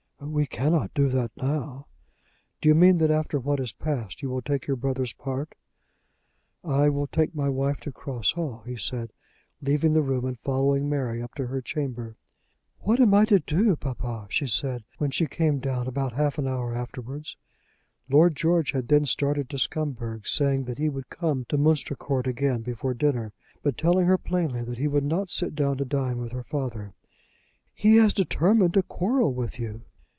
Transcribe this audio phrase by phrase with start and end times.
[0.23, 1.87] "We cannot do that now."
[2.61, 5.55] "Do you mean that after what has passed you will take your brother's part?"
[6.63, 9.11] "I will take my wife to Cross Hall," he said,
[9.63, 12.17] leaving the room and following Mary up to her chamber.
[12.77, 16.47] "What am I to do, papa?" she said when she came down about half an
[16.47, 17.35] hour afterwards.
[18.07, 22.27] Lord George had then started to Scumberg's, saying that he would come to Munster Court
[22.27, 23.33] again before dinner,
[23.63, 26.93] but telling her plainly that he would not sit down to dine with her father,
[27.73, 29.81] "He has determined to quarrel with you."